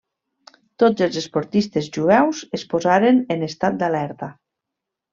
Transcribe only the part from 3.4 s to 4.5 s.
estat d'alerta.